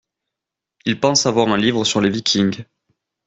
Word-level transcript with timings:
Il 0.85 0.99
pense 0.99 1.27
avoir 1.27 1.47
un 1.49 1.57
livre 1.57 1.83
sur 1.83 2.01
les 2.01 2.09
Vikings. 2.09 2.63